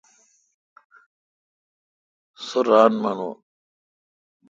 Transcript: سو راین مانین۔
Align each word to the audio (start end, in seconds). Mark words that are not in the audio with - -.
سو 2.45 2.59
راین 2.67 2.93
مانین۔ 3.03 3.33